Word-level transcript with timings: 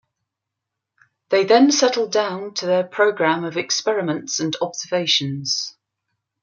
They 1.29 1.43
then 1.43 1.71
settled 1.71 2.11
down 2.11 2.55
to 2.55 2.65
their 2.65 2.83
program 2.83 3.43
of 3.43 3.55
experiments 3.55 4.39
and 4.39 4.55
observations. 4.59 5.75